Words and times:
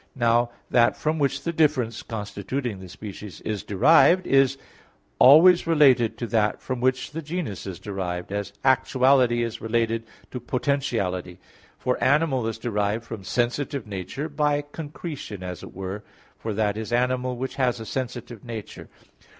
Now 0.15 0.49
that 0.71 0.97
from 0.97 1.19
which 1.19 1.43
the 1.43 1.53
difference 1.53 2.01
constituting 2.01 2.79
the 2.79 2.89
species 2.89 3.39
is 3.41 3.61
derived, 3.61 4.25
is 4.25 4.57
always 5.19 5.67
related 5.67 6.17
to 6.17 6.25
that 6.25 6.59
from 6.59 6.81
which 6.81 7.11
the 7.11 7.21
genus 7.21 7.67
is 7.67 7.77
derived, 7.79 8.31
as 8.31 8.51
actuality 8.63 9.43
is 9.43 9.61
related 9.61 10.05
to 10.31 10.39
potentiality. 10.39 11.37
For 11.77 12.03
animal 12.03 12.47
is 12.47 12.57
derived 12.57 13.03
from 13.05 13.23
sensitive 13.23 13.85
nature, 13.85 14.27
by 14.27 14.63
concretion 14.71 15.43
as 15.43 15.61
it 15.61 15.71
were, 15.75 16.03
for 16.39 16.51
that 16.55 16.77
is 16.77 16.91
animal, 16.91 17.37
which 17.37 17.57
has 17.57 17.79
a 17.79 17.85
sensitive 17.85 18.43
nature. 18.43 18.89